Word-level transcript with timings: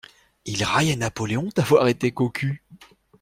Il 0.45 0.63
raillait 0.63 0.95
Napoléon 0.95 1.49
d'avoir 1.55 1.87
été 1.87 2.11
cocu. 2.11 2.63